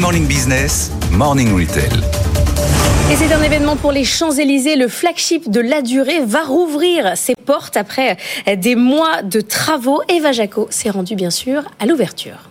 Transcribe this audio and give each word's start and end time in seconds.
Morning 0.00 0.26
Business, 0.26 0.90
Morning 1.12 1.52
Retail. 1.52 1.90
Et 3.12 3.16
c'est 3.16 3.34
un 3.34 3.42
événement 3.42 3.76
pour 3.76 3.92
les 3.92 4.04
Champs-Élysées. 4.04 4.76
Le 4.76 4.88
flagship 4.88 5.50
de 5.50 5.60
la 5.60 5.82
durée 5.82 6.20
va 6.24 6.42
rouvrir 6.42 7.18
ses 7.18 7.34
portes 7.34 7.76
après 7.76 8.16
des 8.56 8.76
mois 8.76 9.20
de 9.20 9.42
travaux. 9.42 10.00
Eva 10.08 10.32
Jaco 10.32 10.68
s'est 10.70 10.88
rendue 10.88 11.16
bien 11.16 11.28
sûr 11.28 11.64
à 11.78 11.84
l'ouverture. 11.84 12.48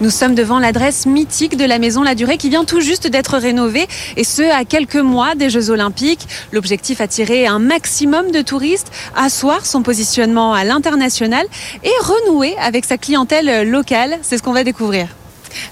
Nous 0.00 0.10
sommes 0.10 0.34
devant 0.34 0.58
l'adresse 0.58 1.06
mythique 1.06 1.56
de 1.56 1.64
la 1.64 1.78
maison 1.78 2.02
La 2.02 2.16
Durée 2.16 2.38
qui 2.38 2.48
vient 2.48 2.64
tout 2.64 2.80
juste 2.80 3.06
d'être 3.06 3.38
rénovée 3.38 3.86
et 4.16 4.24
ce 4.24 4.42
à 4.42 4.64
quelques 4.64 4.96
mois 4.96 5.36
des 5.36 5.48
Jeux 5.48 5.70
Olympiques. 5.70 6.26
L'objectif 6.50 7.00
attirer 7.00 7.46
un 7.46 7.60
maximum 7.60 8.32
de 8.32 8.42
touristes, 8.42 8.90
asseoir 9.14 9.64
son 9.64 9.82
positionnement 9.82 10.54
à 10.54 10.64
l'international 10.64 11.46
et 11.84 11.92
renouer 12.02 12.56
avec 12.58 12.84
sa 12.84 12.98
clientèle 12.98 13.70
locale. 13.70 14.18
C'est 14.22 14.38
ce 14.38 14.42
qu'on 14.42 14.52
va 14.52 14.64
découvrir. 14.64 15.06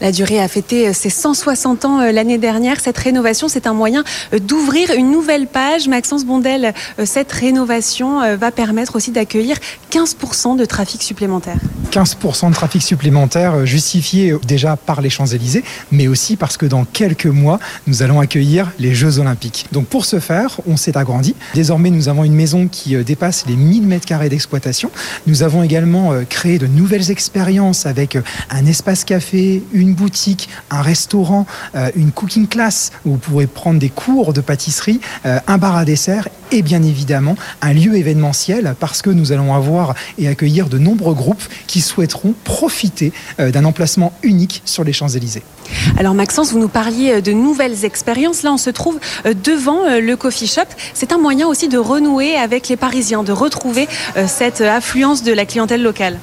La 0.00 0.12
durée 0.12 0.40
a 0.40 0.48
fêté 0.48 0.88
euh, 0.88 0.92
ses 0.92 1.10
160 1.10 1.84
ans 1.84 2.00
euh, 2.00 2.12
l'année 2.12 2.38
dernière. 2.38 2.80
Cette 2.80 2.98
rénovation, 2.98 3.48
c'est 3.48 3.66
un 3.66 3.74
moyen 3.74 4.04
euh, 4.32 4.38
d'ouvrir 4.38 4.90
une 4.96 5.10
nouvelle 5.10 5.46
page. 5.46 5.88
Maxence 5.88 6.24
Bondel, 6.24 6.74
cette 7.04 7.32
rénovation 7.32 8.36
va 8.36 8.50
permettre 8.50 8.96
aussi 8.96 9.10
d'accueillir 9.10 9.56
15% 9.92 10.56
de 10.56 10.64
trafic 10.64 11.02
supplémentaire. 11.02 11.56
15% 11.90 12.48
de 12.48 12.54
trafic 12.54 12.82
supplémentaire 12.82 13.66
justifié 13.66 14.34
déjà 14.46 14.76
par 14.76 15.00
les 15.00 15.10
Champs-Élysées, 15.10 15.64
mais 15.92 16.08
aussi 16.08 16.36
parce 16.36 16.56
que 16.56 16.66
dans 16.66 16.84
quelques 16.84 17.26
mois, 17.26 17.60
nous 17.86 18.02
allons 18.02 18.20
accueillir 18.20 18.72
les 18.78 18.94
Jeux 18.94 19.18
Olympiques. 19.18 19.66
Donc 19.72 19.86
pour 19.86 20.04
ce 20.04 20.18
faire, 20.18 20.60
on 20.66 20.76
s'est 20.76 20.96
agrandi. 20.96 21.34
Désormais, 21.54 21.90
nous 21.90 22.08
avons 22.08 22.24
une 22.24 22.34
maison 22.34 22.68
qui 22.68 22.96
dépasse 23.04 23.44
les 23.46 23.56
1000 23.56 23.86
mètres 23.86 24.06
carrés 24.06 24.28
d'exploitation. 24.28 24.90
Nous 25.26 25.42
avons 25.42 25.62
également 25.62 26.12
créé 26.28 26.58
de 26.58 26.66
nouvelles 26.66 27.10
expériences 27.10 27.86
avec 27.86 28.18
un 28.50 28.66
espace 28.66 29.04
café, 29.04 29.62
une 29.72 29.94
boutique, 29.94 30.48
un 30.70 30.82
restaurant, 30.82 31.46
euh, 31.74 31.90
une 31.96 32.12
cooking 32.12 32.46
class 32.46 32.92
où 33.04 33.12
vous 33.12 33.18
pourrez 33.18 33.46
prendre 33.46 33.78
des 33.78 33.88
cours 33.88 34.32
de 34.32 34.40
pâtisserie, 34.40 35.00
euh, 35.26 35.38
un 35.46 35.58
bar 35.58 35.76
à 35.76 35.84
dessert 35.84 36.28
et 36.52 36.62
bien 36.62 36.82
évidemment 36.82 37.36
un 37.62 37.72
lieu 37.72 37.96
événementiel 37.96 38.76
parce 38.78 39.02
que 39.02 39.10
nous 39.10 39.32
allons 39.32 39.54
avoir 39.54 39.94
et 40.18 40.28
accueillir 40.28 40.68
de 40.68 40.78
nombreux 40.78 41.14
groupes 41.14 41.42
qui 41.66 41.80
souhaiteront 41.80 42.34
profiter 42.44 43.12
euh, 43.40 43.50
d'un 43.50 43.64
emplacement 43.64 44.12
unique 44.22 44.62
sur 44.64 44.84
les 44.84 44.92
Champs-Élysées. 44.92 45.42
Alors 45.98 46.14
Maxence, 46.14 46.52
vous 46.52 46.58
nous 46.58 46.68
parliez 46.68 47.22
de 47.22 47.32
nouvelles 47.32 47.84
expériences. 47.84 48.42
Là, 48.42 48.52
on 48.52 48.58
se 48.58 48.70
trouve 48.70 49.00
devant 49.24 49.98
le 49.98 50.14
coffee 50.14 50.46
shop. 50.46 50.62
C'est 50.92 51.12
un 51.12 51.18
moyen 51.18 51.48
aussi 51.48 51.68
de 51.68 51.78
renouer 51.78 52.36
avec 52.36 52.68
les 52.68 52.76
Parisiens, 52.76 53.22
de 53.22 53.32
retrouver 53.32 53.88
cette 54.26 54.60
affluence 54.60 55.22
de 55.22 55.32
la 55.32 55.46
clientèle 55.46 55.82
locale. 55.82 56.18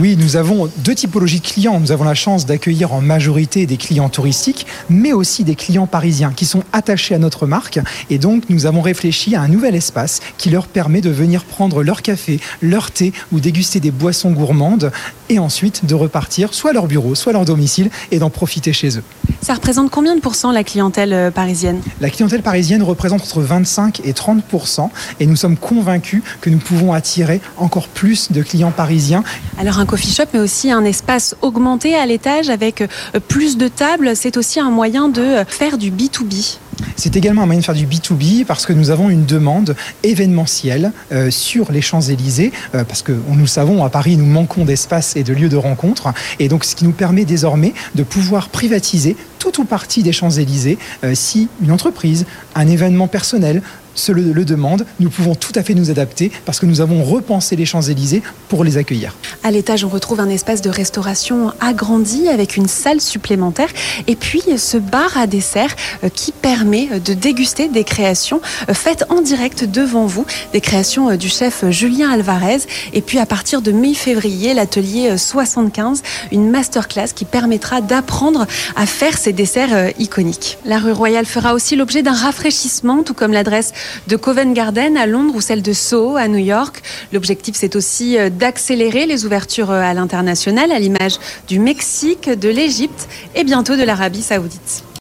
Oui, 0.00 0.16
nous 0.18 0.36
avons 0.36 0.70
deux 0.78 0.94
typologies 0.94 1.40
de 1.40 1.46
clients. 1.46 1.78
Nous 1.78 1.92
avons 1.92 2.04
la 2.04 2.14
chance 2.14 2.46
d'accueillir 2.46 2.94
en 2.94 3.02
majorité 3.02 3.66
des 3.66 3.76
clients 3.76 4.08
touristiques, 4.08 4.66
mais 4.88 5.12
aussi 5.12 5.44
des 5.44 5.54
clients 5.54 5.86
parisiens 5.86 6.32
qui 6.34 6.46
sont 6.46 6.62
attachés 6.72 7.14
à 7.14 7.18
notre 7.18 7.46
marque. 7.46 7.78
Et 8.08 8.16
donc, 8.16 8.44
nous 8.48 8.64
avons 8.64 8.80
réfléchi 8.80 9.34
à 9.34 9.42
un 9.42 9.48
nouvel 9.48 9.74
espace 9.74 10.20
qui 10.38 10.48
leur 10.48 10.68
permet 10.68 11.02
de 11.02 11.10
venir 11.10 11.44
prendre 11.44 11.82
leur 11.82 12.00
café, 12.00 12.40
leur 12.62 12.92
thé 12.92 13.12
ou 13.30 13.40
déguster 13.40 13.78
des 13.78 13.90
boissons 13.90 14.30
gourmandes 14.30 14.90
et 15.28 15.38
ensuite 15.38 15.84
de 15.84 15.94
repartir 15.94 16.54
soit 16.54 16.70
à 16.70 16.72
leur 16.72 16.86
bureau, 16.86 17.14
soit 17.14 17.32
à 17.32 17.34
leur 17.34 17.44
domicile 17.44 17.90
et 18.10 18.18
d'en 18.18 18.30
profiter 18.30 18.72
chez 18.72 18.96
eux. 18.96 19.04
Ça 19.42 19.54
représente 19.54 19.90
combien 19.90 20.14
de 20.14 20.20
pourcents 20.20 20.52
la 20.52 20.64
clientèle 20.64 21.12
euh, 21.12 21.30
parisienne? 21.30 21.80
La 22.00 22.10
clientèle 22.10 22.42
parisienne 22.42 22.82
représente 22.82 23.22
entre 23.22 23.40
25 23.40 24.00
et 24.04 24.12
30% 24.12 24.90
et 25.18 25.26
nous 25.26 25.36
sommes 25.36 25.56
convaincus 25.56 26.22
que 26.40 26.50
nous 26.50 26.58
pouvons 26.58 26.92
attirer 26.92 27.40
encore 27.56 27.88
plus 27.88 28.32
de 28.32 28.42
clients 28.42 28.70
parisiens. 28.70 29.24
Alors 29.58 29.78
un 29.78 29.86
coffee 29.86 30.12
shop, 30.12 30.24
mais 30.34 30.40
aussi 30.40 30.70
un 30.70 30.84
espace 30.84 31.36
augmenté 31.42 31.94
à 31.94 32.04
l'étage 32.06 32.50
avec 32.50 32.82
euh, 32.82 32.86
plus 33.28 33.56
de 33.56 33.68
tables. 33.68 34.12
C'est 34.14 34.36
aussi 34.36 34.60
un 34.60 34.70
moyen 34.70 35.08
de 35.08 35.22
euh, 35.22 35.44
faire 35.46 35.78
du 35.78 35.90
B2B. 35.90 36.58
C'est 36.96 37.16
également 37.16 37.42
un 37.42 37.46
moyen 37.46 37.60
de 37.60 37.64
faire 37.64 37.74
du 37.74 37.86
B2B 37.86 38.44
parce 38.44 38.66
que 38.66 38.72
nous 38.72 38.90
avons 38.90 39.10
une 39.10 39.24
demande 39.24 39.76
événementielle 40.02 40.92
euh, 41.12 41.30
sur 41.30 41.72
les 41.72 41.82
Champs-Élysées, 41.82 42.52
parce 42.72 43.02
que 43.02 43.12
nous 43.12 43.40
le 43.40 43.46
savons, 43.46 43.84
à 43.84 43.90
Paris, 43.90 44.16
nous 44.16 44.24
manquons 44.24 44.64
d'espace 44.64 45.16
et 45.16 45.22
de 45.22 45.34
lieux 45.34 45.48
de 45.48 45.56
rencontre. 45.56 46.12
Et 46.38 46.48
donc, 46.48 46.64
ce 46.64 46.74
qui 46.74 46.84
nous 46.84 46.92
permet 46.92 47.24
désormais 47.24 47.74
de 47.94 48.02
pouvoir 48.02 48.48
privatiser 48.48 49.16
tout 49.40 49.60
ou 49.60 49.64
partie 49.64 50.04
des 50.04 50.12
Champs-Élysées 50.12 50.78
si 51.14 51.48
une 51.60 51.72
entreprise, 51.72 52.26
un 52.54 52.68
événement 52.68 53.08
personnel, 53.08 53.62
se 53.94 54.12
le, 54.12 54.44
demande, 54.44 54.86
nous 54.98 55.10
pouvons 55.10 55.34
tout 55.34 55.52
à 55.54 55.62
fait 55.62 55.74
nous 55.74 55.90
adapter 55.90 56.30
parce 56.44 56.58
que 56.58 56.66
nous 56.66 56.80
avons 56.80 57.02
repensé 57.04 57.56
les 57.56 57.66
Champs-Élysées 57.66 58.22
pour 58.48 58.64
les 58.64 58.76
accueillir. 58.76 59.14
À 59.42 59.50
l'étage, 59.50 59.84
on 59.84 59.88
retrouve 59.88 60.20
un 60.20 60.28
espace 60.28 60.62
de 60.62 60.70
restauration 60.70 61.52
agrandi 61.60 62.28
avec 62.28 62.56
une 62.56 62.68
salle 62.68 63.00
supplémentaire 63.00 63.68
et 64.06 64.16
puis 64.16 64.42
ce 64.56 64.76
bar 64.76 65.16
à 65.16 65.26
dessert 65.26 65.74
euh, 66.04 66.08
qui 66.08 66.32
permet 66.32 66.88
euh, 66.92 66.98
de 66.98 67.14
déguster 67.14 67.68
des 67.68 67.84
créations 67.84 68.40
euh, 68.68 68.74
faites 68.74 69.04
en 69.08 69.20
direct 69.20 69.64
devant 69.64 70.06
vous, 70.06 70.24
des 70.52 70.60
créations 70.60 71.16
du 71.16 71.28
chef 71.28 71.64
Julien 71.70 72.10
Alvarez 72.10 72.60
et 72.92 73.02
puis 73.02 73.18
à 73.18 73.26
partir 73.26 73.62
de 73.62 73.72
mi-février, 73.72 74.54
l'atelier 74.54 75.16
75, 75.16 76.02
une 76.32 76.50
masterclass 76.50 77.08
qui 77.14 77.24
permettra 77.24 77.80
d'apprendre 77.80 78.46
à 78.76 78.86
faire 78.86 79.18
ces 79.18 79.32
desserts 79.32 79.90
iconiques. 79.98 80.58
La 80.64 80.78
rue 80.78 80.92
Royale 80.92 81.26
fera 81.26 81.54
aussi 81.54 81.76
l'objet 81.76 82.02
d'un 82.02 82.12
rafraîchissement 82.12 83.02
tout 83.02 83.14
comme 83.14 83.32
l'adresse 83.32 83.72
de 84.06 84.16
Covent 84.16 84.52
Garden 84.52 84.96
à 84.96 85.06
Londres 85.06 85.34
ou 85.36 85.40
celle 85.40 85.62
de 85.62 85.72
Soho 85.72 86.16
à 86.16 86.28
New 86.28 86.38
York. 86.38 86.82
L'objectif, 87.12 87.54
c'est 87.56 87.76
aussi 87.76 88.18
euh, 88.18 88.30
d'accélérer 88.30 89.06
les 89.06 89.24
ouvertures 89.24 89.70
euh, 89.70 89.82
à 89.82 89.94
l'international, 89.94 90.72
à 90.72 90.78
l'image 90.78 91.18
du 91.48 91.58
Mexique, 91.58 92.28
de 92.28 92.48
l'Égypte 92.48 93.08
et 93.34 93.44
bientôt 93.44 93.76
de 93.76 93.82
l'Arabie 93.82 94.22
saoudite. 94.22 94.84